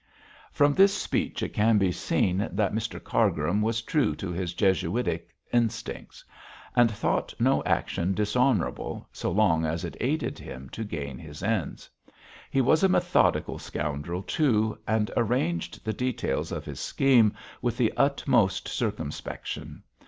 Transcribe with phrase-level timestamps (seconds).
[0.51, 5.29] From this speech it can be seen that Mr Cargrim was true to his Jesuitic
[5.53, 6.25] instincts,
[6.75, 11.87] and thought no action dishonourable so long as it aided him to gain his ends.
[12.49, 17.93] He was a methodical scoundrel, too, and arranged the details of his scheme with the
[17.95, 19.83] utmost circumspection.